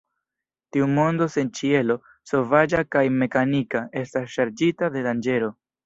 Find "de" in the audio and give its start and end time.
4.99-5.11